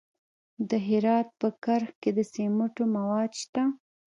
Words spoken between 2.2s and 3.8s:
سمنټو مواد شته.